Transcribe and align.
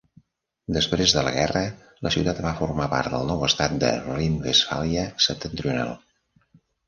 Després 0.77 1.11
de 1.17 1.23
la 1.27 1.33
guerra, 1.35 1.61
la 2.07 2.11
ciutat 2.15 2.39
va 2.45 2.53
formar 2.61 2.87
part 2.95 3.13
del 3.15 3.29
nou 3.33 3.45
estat 3.49 3.77
de 3.83 3.93
Rhine-Westfàlia 3.99 5.03
septentrional. 5.27 5.93